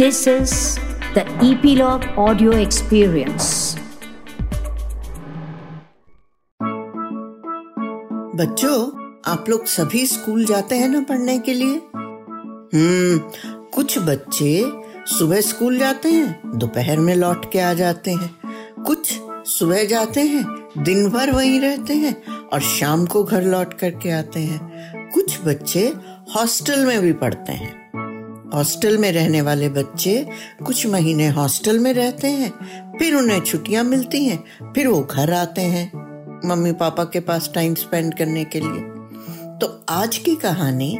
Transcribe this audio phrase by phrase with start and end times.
[0.00, 0.52] This is
[1.14, 3.78] the Epilogue Audio Experience.
[8.36, 11.74] बच्चों, आप लोग सभी स्कूल जाते हैं ना पढ़ने के लिए?
[11.94, 13.18] हम्म
[13.74, 14.64] कुछ बच्चे
[15.06, 18.36] सुबह स्कूल जाते हैं, दोपहर में लौट के आ जाते हैं।
[18.86, 24.10] कुछ सुबह जाते हैं, दिन भर वहीं रहते हैं और शाम को घर लौट करके
[24.10, 24.70] आते हैं।
[25.10, 25.94] कुछ बच्चे
[26.36, 27.79] हॉस्टल में भी पढ़ते हैं।
[28.54, 30.26] हॉस्टल में रहने वाले बच्चे
[30.66, 32.50] कुछ महीने हॉस्टल में रहते हैं,
[32.98, 35.90] फिर उन्हें छुट्टियाँ मिलती हैं, फिर वो घर आते हैं,
[36.48, 38.80] मम्मी पापा के पास टाइम स्पेंड करने के लिए।
[39.58, 40.98] तो आज की कहानी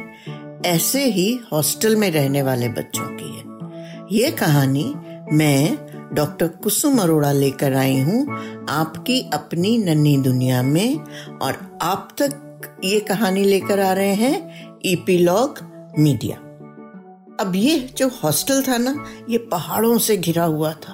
[0.67, 4.85] ऐसे ही हॉस्टल में रहने वाले बच्चों की है। ये कहानी
[5.33, 5.77] मैं,
[6.15, 8.27] डॉक्टर कुसुम अरोड़ा लेकर आई हूँ
[8.71, 10.97] आपकी अपनी नन्ही दुनिया में
[11.43, 15.59] और आप तक ये कहानी लेकर आ रहे हैं ईपीलॉग
[15.99, 16.39] मीडिया।
[17.41, 20.93] अब ये जो हॉस्टल था ना, ये पहाड़ों से घिरा हुआ था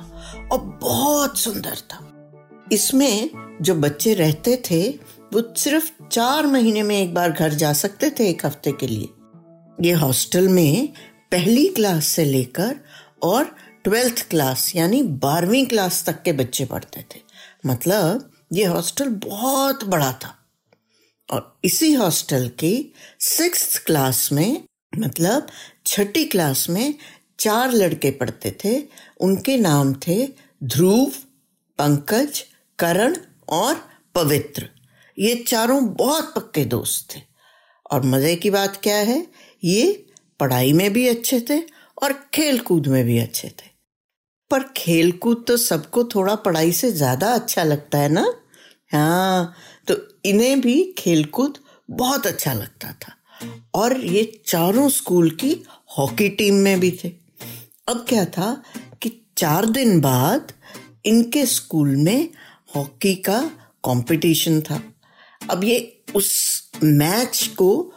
[0.52, 2.12] और बहुत सुंदर था।
[2.72, 3.30] इसमें
[3.62, 4.88] जो बच्चे रहते थे,
[5.34, 9.08] वो सिर्फ़ चार महीने में एक बार घर जा सकते थे एक हफ़्ते के लिए।
[9.80, 10.88] ये हॉस्टल में
[11.32, 12.76] पहली क्लास से लेकर
[13.22, 17.20] और ट्वेल्थ क्लास, यानी बारहवीं क्लास तक के बच्चे पढ़ते थे।
[17.66, 20.38] मतलब ये हॉस्टल बहुत बड़ा था।
[21.32, 24.62] और इसी हॉस्टल की सिक्स क्लास में
[24.98, 25.46] मतलब
[25.86, 26.94] छठी क्लास में
[27.38, 28.78] चार लड़के पढ़ते थे।
[29.20, 30.26] उनके नाम थे
[30.64, 31.12] ध्रुव,
[31.78, 32.42] पंकज,
[32.78, 33.16] करण
[33.48, 33.74] और
[34.14, 34.68] पवित्र।
[35.18, 37.20] ये चारों बहुत पक्के दोस्त थे।
[37.92, 39.26] और मज़े की बात क्या है?
[39.64, 40.06] ये
[40.40, 41.60] पढ़ाई में भी अच्छे थे
[42.02, 43.70] और खेल कूद में भी अच्छे थे।
[44.50, 48.26] पर खेल कूद तो सबको थोड़ा पढ़ाई से ज़्यादा अच्छा लगता है ना?
[48.92, 49.54] हाँ
[49.88, 51.58] तो इन्हें भी खेल कूद
[51.90, 53.15] बहुत अच्छा लगता था।
[53.74, 55.64] और ये चारों स्कूल की
[55.98, 57.12] हॉकी टीम में भी थे।
[57.88, 58.62] अब क्या था
[59.02, 60.52] कि चार दिन बाद
[61.04, 62.28] इनके स्कूल में
[62.76, 63.40] हॉकी का
[63.84, 64.82] कंपटीशन था।
[65.50, 67.92] अब ये उस मैच को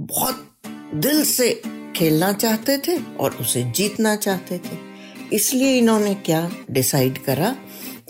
[0.00, 0.48] बहुत
[0.94, 1.62] दिल से
[1.96, 4.78] खेलना चाहते थे और उसे जीतना चाहते थे।
[5.32, 7.56] इसलिए इन्होंने क्या डिसाइड करा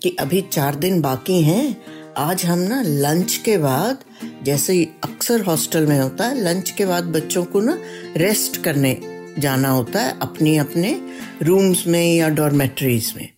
[0.02, 1.82] कि अभी चार दिन बाकी हैं,
[2.16, 4.04] आज हम ना लंच के बाद
[4.42, 7.78] जैसे अक्सर हॉस्टल में होता है, लंच के बाद बच्चों को ना
[8.16, 9.00] रेस्ट करने
[9.38, 11.00] जाना होता है अपनी अपने
[11.42, 13.28] रूम्स में या डॉर्मेट्रीज में।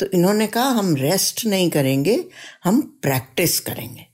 [0.00, 2.24] तो इन्होंने कहा, हम रेस्ट नहीं करेंगे,
[2.64, 4.06] हम प्रैक्टिस करेंगे।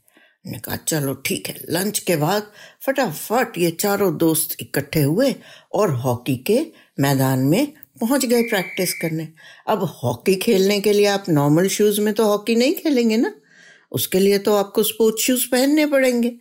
[0.46, 2.42] ने कहा, चलो ठीक है। लंच के बाद
[2.86, 5.34] फटाफट ये चारों दोस्त इकट्ठे हुए
[5.72, 6.66] और हॉकी के
[7.00, 9.28] मैदान में पहुँच गए प्रैक्टिस करने।
[9.68, 13.34] अब हॉकी खेलने के लिए आप नॉर्मल शूज़ में तो हॉकी नहीं खेलेंगे ना?
[13.92, 16.32] उसके लिए तो आपको स्पोर्ट्स शूज़ पहनने पड़ेंगे।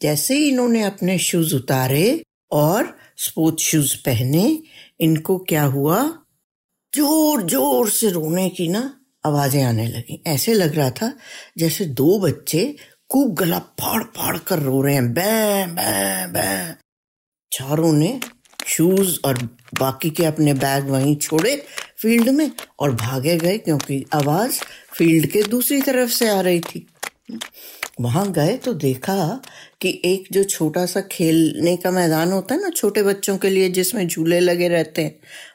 [0.00, 2.22] जैसे ही इन्होंने अपने शूज़ उतारे
[2.52, 4.62] और स्पोर्ट्स शूज़ पहने,
[5.00, 6.02] इनको क्या हुआ?
[6.92, 8.82] ज़ोर ज़ोर से रोने की ना
[9.26, 11.12] आवाज़ें आने लगी। ऐसे लग रहा था
[11.58, 12.76] जैसे दो बच्चे
[13.10, 16.74] खूब गला फाड़ फाड़ कर रो रहे हैं। बै बै बै।
[17.52, 18.20] चारों ने
[18.66, 19.38] शूज़ और
[19.80, 21.56] बाकी के अपने बैग वहीं छोड़े
[21.98, 24.60] फ़ील्ड में और भागे गए क्योंकि आवाज़
[24.98, 26.86] फ़ील्ड के दूसरी तरफ़ से आ रही थी।
[28.00, 29.40] वहाँ गए तो देखा
[29.80, 33.68] कि एक जो छोटा सा खेलने का मैदान होता है ना, छोटे बच्चों के लिए
[33.68, 35.14] जिसमें झूले लगे रहते हैं,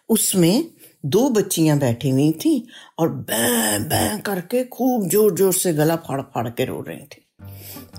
[0.10, 0.64] उसमें
[1.06, 2.68] दो बच्चियाँ बैठी हुई थी
[3.00, 7.26] और बै बै करके खूब ज़ोर ज़ोर से गला फाड़ फाड़ के रो रही थी।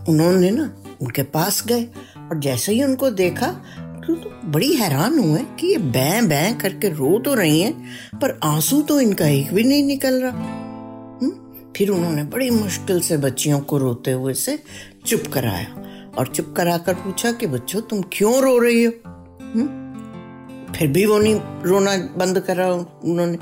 [0.09, 0.65] उन्होंने ना
[1.03, 1.85] उनके पास गए
[2.17, 3.49] और जैसे ही उनको देखा
[4.15, 8.41] तो, तो बड़ी हैरान हुए कि ये बै बै करके रो तो रही हैं पर
[8.45, 10.39] आँसू तो इनका एक भी नहीं निकल रहा।
[11.23, 11.55] हुँ?
[11.77, 14.63] फिर उन्होंने बड़ी मुश्किल से बच्चियों को रोते हुए से
[15.07, 15.67] चुप कराया
[16.19, 18.93] और चुप कराकर पूछा कि बच्चों तुम क्यों रो रही हो?
[19.43, 19.81] हुँ?
[20.77, 22.73] फिर भी वो नहीं रोना बंद करा
[23.05, 23.37] उन्होंने।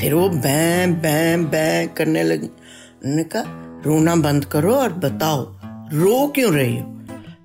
[0.00, 3.42] फिर वो बैं बैं बैं करने लगी। उन्होंने कहा
[3.86, 5.56] रोना बंद करो और बताओ
[5.92, 6.97] रो क्यों रही हो?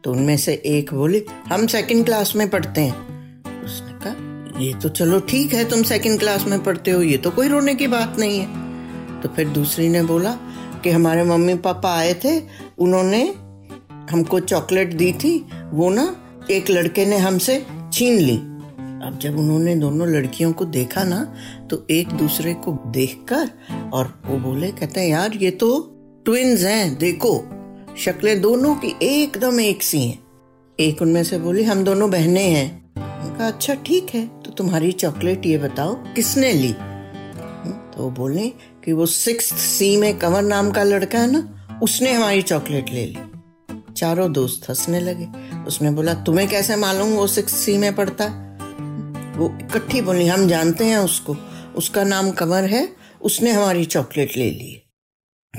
[0.03, 3.63] तो उनमें से एक बोली, हम सेकंड क्लास में पढ़ते हैं.
[3.63, 7.31] उसने कहा, ये तो चलो ठीक है, तुम सेकंड क्लास में पढ़ते हो, ये तो
[7.31, 9.21] कोई रोने की बात नहीं है.
[9.21, 10.31] तो फिर दूसरी ने बोला
[10.83, 12.39] कि हमारे मम्मी पापा आए थे,
[12.77, 13.23] उन्होंने
[14.11, 15.37] हमको चॉकलेट दी थी,
[15.73, 16.15] वो ना
[16.51, 21.23] एक लड़के ने हमसे छीन ली। अब जब उन्होंने दोनों लड़कियों को देखा ना
[21.69, 23.49] तो एक दूसरे को देखकर
[23.93, 25.79] और वो बोले, कहते हैं, यार ये तो
[26.25, 27.37] ट्विंस हैं, देखो।
[27.97, 30.23] शक्लें दोनों की एकदम एक सी हैं।
[30.79, 35.45] एक उनमें से बोली, हम दोनों बहने हैं। कहा अच्छा ठीक है तो तुम्हारी चॉकलेट
[35.45, 36.73] ये बताओ, किसने ली?
[37.93, 38.49] तो वो बोले
[38.85, 43.05] कि वो सिक्स सी में कंवर नाम का लड़का है ना, उसने हमारी चॉकलेट ले
[43.05, 43.17] ली।
[43.93, 45.27] चारों दोस्त हंसने लगे।
[45.67, 48.25] उसने बोला, तुम्हें कैसे मालूम वो सिक्स सी में पढ़ता?
[49.37, 51.35] वो इकट्ठी बोली, हम जानते हैं उसको,
[51.75, 54.82] उसका नाम कंवर है, उसने हमारी चॉकलेट ले ली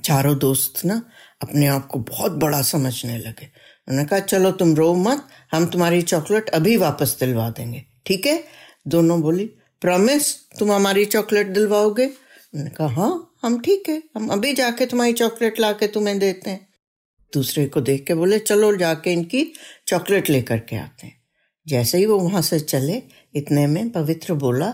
[0.02, 1.02] चारों दोस्त ना
[1.42, 3.46] अपने आप को बहुत बड़ा समझने लगे।
[3.88, 8.44] उन्होंने कहा, चलो तुम रो मत, हम तुम्हारी चॉकलेट अभी वापस दिलवा देंगे। ठीक है?
[8.88, 9.50] दोनों बोली
[9.80, 12.06] प्रॉमिस तुम हमारी चॉकलेट दिलवाओगे?
[12.06, 16.50] उन्होंने कहा हाँ हम ठीक है, हम अभी जाके तुम्हारी चॉकलेट ला के तुम्हें देते
[16.50, 16.68] हैं।
[17.34, 19.52] दूसरे को देख के बोले, चलो जाके इनकी
[19.86, 21.22] चॉकलेट लेकर के आते हैं।
[21.68, 23.02] जैसे ही वो वहाँ से चले,
[23.34, 24.70] इतने में पवित्र बोला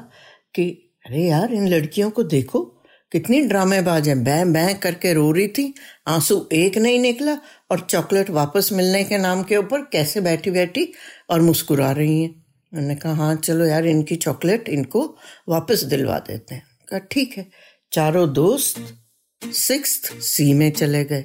[0.55, 2.80] कि, अरे यार, इन लड़कियों को देखो
[3.13, 5.75] कितनी ड्रामेबाज है। बै बै करके रो रही थी।
[6.09, 7.39] आँसू एक नहीं निकला
[7.71, 10.93] और चॉकलेट वापस मिलने के नाम के ऊपर कैसे बैठी बैठी
[11.31, 15.17] और मुस्कुरा रही हैं। मैंने कहा हाँ चलो यार, इनकी चॉकलेट इनको
[15.49, 17.47] वापस दिलवा देते हैं। कहा, ठीक है।
[17.93, 18.97] चारों दोस्त
[19.45, 21.25] सिक्स सी में चले गए।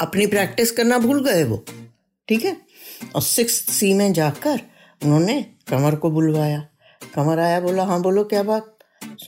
[0.00, 1.64] अपनी प्रैक्टिस करना भूल गए वो,
[2.28, 2.56] ठीक है?
[3.14, 4.60] और सिक्स सी में जाकर
[5.04, 6.66] उन्होंने कमर को बुलवाया।
[7.14, 8.75] कमर आया, बोला हाँ बोलो, क्या बात?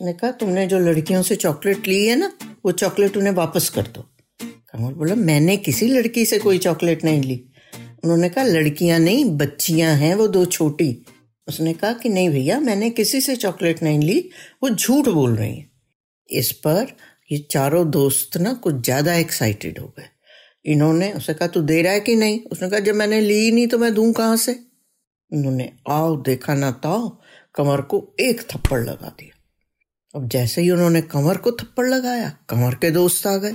[0.00, 2.32] उसने कहा, तुमने जो लड़कियों से चॉकलेट ली है ना,
[2.64, 4.10] वो चॉकलेट उन्हें वापस कर दो।
[4.42, 7.44] कमर बोला, मैंने किसी लड़की से कोई चॉकलेट नहीं ली।
[8.04, 11.04] उन्होंने कहा, लड़कियाँ नहीं, बच्चियाँ हैं, वो दो छोटी।
[11.48, 14.30] उसने कहा कि, नहीं भैया, मैंने किसी से चॉकलेट नहीं ली,
[14.62, 15.70] वो झूठ बोल रही है।
[16.30, 16.86] इस पर
[17.32, 20.08] ये चारों दोस्त ना कुछ ज़्यादा एक्साइटेड हो गए।
[20.64, 22.40] इन्होंने उसे कहा, तू दे रहा है कि नहीं?
[22.40, 24.52] उसने कहा, जब मैंने ली नहीं तो मैं दूँ कहाँ से?
[25.32, 27.18] उन्होंने, आओ, देखा ना ताओ।
[27.54, 29.37] कमर को एक थप्पड़ लगा दिया।
[30.14, 33.50] अब जैसे ही उन्होंने कमर को थप्पड़ लगाया कमर के दोस्त आ गए।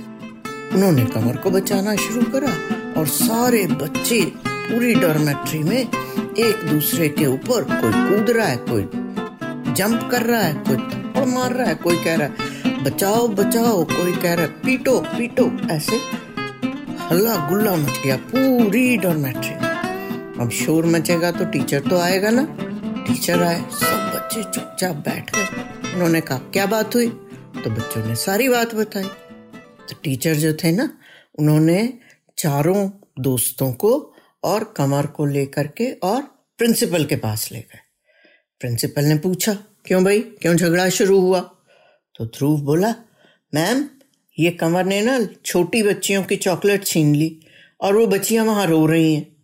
[0.74, 2.52] उन्होंने कमर को बचाना शुरू करा
[3.00, 8.82] और सारे बच्चे पूरी डॉर्मेट्री में एक दूसरे के ऊपर कोई कूद रहा है, कोई
[9.74, 13.84] जंप कर रहा है, कोई थप्पड़ मार रहा है, कोई कह रहा है, बचाओ बचाओ,
[13.84, 15.96] कोई कह रहा है, पीटो पीटो, ऐसे
[17.04, 19.54] हल्ला गुल्ला मच गया पूरी डॉर्मेट्री
[20.42, 22.46] अब शोर मचेगा तो टीचर तो आएगा ना।
[23.06, 27.08] टीचर आए, सब बच्चे चुपचाप बैठ गए। उन्होंने कहा, क्या बात हुई?
[27.64, 29.04] तो बच्चों ने सारी बात बताई।
[29.88, 30.98] तो टीचर जो थे ना,
[31.38, 31.98] उन्होंने
[32.38, 34.14] चारों दोस्तों को
[34.44, 36.22] और कमर को लेकर के और
[36.58, 37.78] प्रिंसिपल के पास ले गए।
[38.60, 39.54] प्रिंसिपल ने पूछा,
[39.84, 40.20] क्यों भाई?
[40.20, 41.40] क्यों झगड़ा शुरू हुआ?
[42.14, 42.94] तो ध्रुव बोला,
[43.54, 43.88] मैम,
[44.38, 47.40] ये कमर ने ना छोटी बच्चियों की चॉकलेट छीन ली
[47.80, 49.36] और वो बच्चियाँ वहाँ रो रही हैं।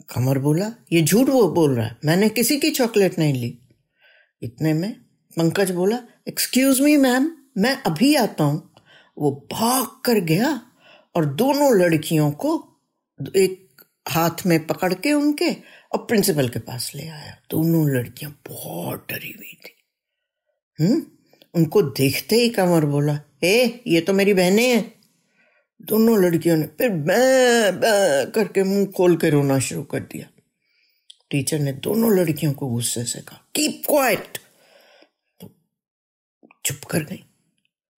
[0.00, 3.58] कमर बोला, ये झूठ वो बोल रहा है। मैंने किसी की चॉकलेट नहीं ली।
[4.42, 5.98] इतने में पंकज बोला
[6.28, 8.70] एक्सक्यूज मी मैम मैं अभी आता हूँ.
[9.18, 10.62] वो भाग कर गया
[11.16, 12.68] और दोनों लड़कियों को
[13.36, 15.50] एक हाथ में पकड़ के उनके
[15.92, 19.74] और प्रिंसिपल के पास ले आया। दोनों लड़कियाँ बहुत डरी हुई थी।
[20.84, 21.02] हम्म?
[21.54, 24.94] उनको देखते ही कंवर बोला, ए, ये तो मेरी बहनें हैं।
[25.82, 30.26] दोनों लड़कियों ने फिर बै बै करके मुँह खोल के रोना शुरू कर दिया।
[31.30, 34.38] टीचर ने दोनों लड़कियों को गुस्से से कहा कीप क्वाइट
[36.68, 37.24] चुप कर गई।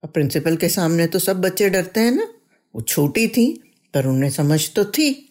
[0.04, 2.34] अब प्रिंसिपल के सामने तो सब बच्चे डरते हैं ना।
[2.74, 5.26] वो छोटी थी पर उन्हें समझ तो थी।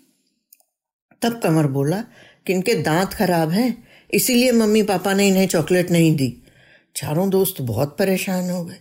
[1.22, 2.02] तब कमर बोला
[2.48, 6.44] कि इनके दांत खराब हैं, इसीलिए मम्मी पापा ने इन्हें चॉकलेट नहीं दी।
[6.96, 8.80] चारों दोस्त बहुत परेशान हो गए।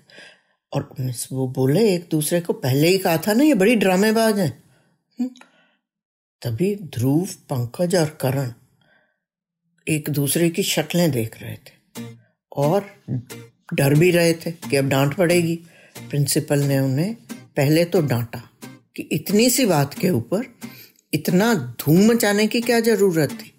[0.72, 4.38] और मिस वो बोले, एक दूसरे को पहले ही कहा था ना, ये बड़ी ड्रामेबाज
[4.38, 4.62] है।
[5.20, 5.30] हम्म।
[6.42, 8.52] तभी ध्रुव, पंकज और करण
[9.88, 11.78] एक दूसरे की शक्लें देख रहे थे।
[12.56, 13.02] और
[13.74, 15.56] डर भी रहे थे कि अब डांट पड़ेगी
[16.10, 17.14] प्रिंसिपल ने उन्हें
[17.56, 18.42] पहले तो डांटा
[18.96, 20.44] कि इतनी सी बात के ऊपर
[21.14, 23.52] इतना धूम मचाने की क्या ज़रूरत थी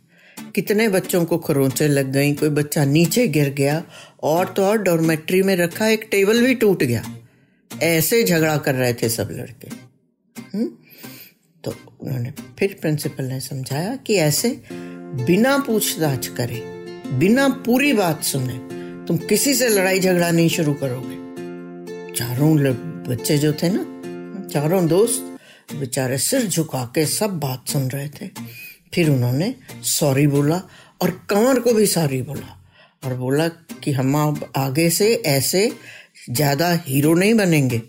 [0.55, 3.83] कितने बच्चों को खरोंचे लग गई, कोई बच्चा नीचे गिर गया,
[4.23, 7.03] और तो और डॉर्मेट्री में रखा एक टेबल भी टूट गया
[7.71, 10.49] ऐसे झगड़ा कर रहे थे सब लड़के हुँ?
[10.53, 10.69] हम्म?
[11.63, 14.61] तो उन्होंने फिर प्रिंसिपल ने समझाया कि ऐसे
[15.27, 16.63] बिना पूछताछ करे,
[17.19, 18.78] बिना पूरी बात सुने
[19.09, 22.49] तुम किसी से लड़ाई झगड़ा नहीं शुरू करोगे। चारों
[23.09, 23.83] बच्चे जो थे ना,
[24.47, 25.21] चारों दोस्त,
[25.75, 28.27] बेचारे सिर झुका के सब बात सुन रहे थे।
[28.93, 30.61] फिर उन्होंने सॉरी बोला
[31.01, 32.55] और कंवर को भी सॉरी बोला
[33.03, 33.47] और बोला
[33.83, 35.71] कि हम अब आगे से ऐसे
[36.29, 37.81] ज़्यादा हीरो नहीं बनेंगे।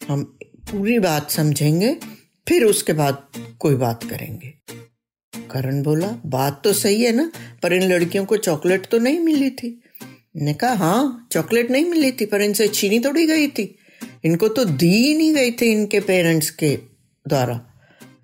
[0.00, 0.24] हम
[0.70, 1.96] पूरी बात समझेंगे,
[2.46, 3.26] फिर उसके बाद
[3.60, 4.52] कोई बात करेंगे।
[5.50, 7.30] करण बोला, बात तो सही है ना,
[7.62, 9.80] पर इन लड़कियों को चॉकलेट तो नहीं मिली थी।
[10.36, 13.78] ने कहा हाँ चॉकलेट नहीं मिली थी, पर इनसे छीनी थोड़ी गई थी।
[14.24, 16.76] इनको तो दी ही नहीं गई थी इनके पेरेंट्स के
[17.28, 17.66] द्वारा।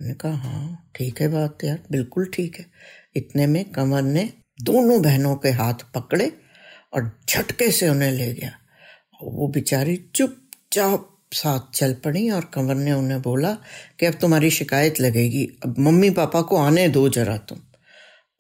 [0.03, 2.67] ने कहा हाँ ठीक है बात यार, बिल्कुल ठीक है।
[3.17, 6.33] इतने में कंवर ने दोनों बहनों के हाथ पकड़े
[6.95, 8.53] और झटके से उन्हें ले गया।
[9.23, 13.53] वो बेचारी चुपचाप साथ चल पड़ी और कंवर ने उन्हें बोला
[14.01, 17.59] कि, अब तुम्हारी शिकायत लगेगी, अब मम्मी पापा को आने दो जरा तुम।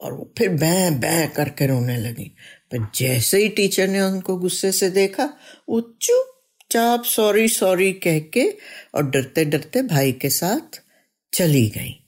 [0.00, 2.34] और वो फिर बै बै करके रोने लगी।
[2.72, 5.30] पर जैसे ही टीचर ने उनको गुस्से से देखा,
[5.68, 8.56] वो चुपचाप सॉरी सॉरी कह के
[8.94, 10.82] और डरते डरते भाई के साथ
[11.34, 12.04] चली गई।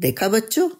[0.00, 0.70] देखा बच्चों,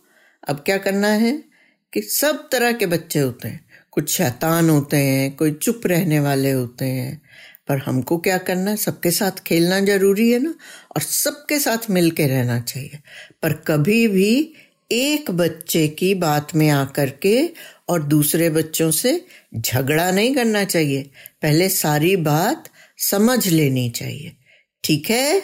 [0.49, 1.45] अब क्या करना है
[1.92, 6.50] कि सब तरह के बच्चे होते हैं, कुछ शैतान होते हैं, कोई चुप रहने वाले
[6.50, 7.23] होते हैं,
[7.68, 8.76] पर हमको क्या करना है?
[8.76, 10.54] सबके साथ खेलना ज़रूरी है ना,
[10.97, 12.99] और सबके साथ मिल के रहना चाहिए।
[13.42, 14.54] पर कभी भी
[14.93, 17.50] एक बच्चे की बात में आकर के
[17.88, 19.25] और दूसरे बच्चों से
[19.55, 21.02] झगड़ा नहीं करना चाहिए।
[21.43, 24.37] पहले सारी बात समझ लेनी चाहिए।
[24.85, 25.43] ठीक है?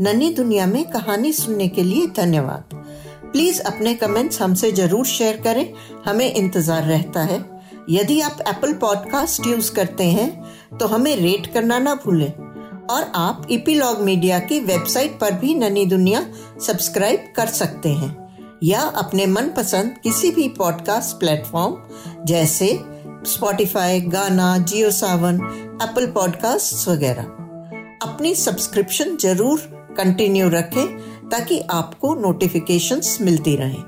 [0.00, 2.68] नन्ही दुनिया में कहानी सुनने के लिए धन्यवाद।
[3.32, 5.72] प्लीज़ अपने कमेंट्स हमसे ज़रूर शेयर करें।
[6.06, 7.40] हमें इंतज़ार रहता है।
[7.90, 10.30] यदि आप एप्पल पॉडकास्ट यूज़ करते हैं
[10.78, 12.32] तो हमें रेट करना ना भूलें।
[12.92, 16.26] और आप इपीलॉग मीडिया की वेबसाइट पर भी ननी दुनिया
[16.66, 18.16] सब्सक्राइब कर सकते हैं।
[18.62, 21.76] या अपने मनपसंद किसी भी पॉडकास्ट प्लेटफॉर्म
[22.24, 22.68] जैसे
[23.26, 25.40] स्पॉटिफाई गाना जियो सावन
[25.82, 27.22] एप्पल पॉडकास्ट वगैरह।
[28.02, 29.58] अपनी सब्सक्रिप्शन ज़रूर
[29.98, 30.86] कंटिन्यू रखें,
[31.28, 33.82] ताकि आपको नोटिफिकेशंस मिलती रहें।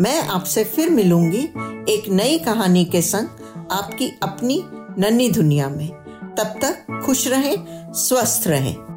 [0.00, 1.42] मैं आपसे फिर मिलूँगी
[1.88, 4.62] एक नई कहानी के संग आपकी अपनी
[4.98, 6.01] नन्ही दुनिया में।
[6.38, 8.91] तब तक खुश रहें स्वस्थ रहें।